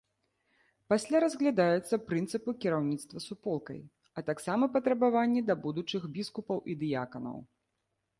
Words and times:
Пасля 0.91 1.17
разглядаюцца 1.23 1.99
прынцыпы 2.07 2.51
кіраўніцтва 2.63 3.17
суполкай, 3.25 3.79
а 4.17 4.23
таксама 4.29 4.69
патрабаванні 4.79 5.45
да 5.51 5.55
будучых 5.67 6.09
біскупаў 6.17 6.63
і 6.73 6.77
дыяканаў. 6.85 7.37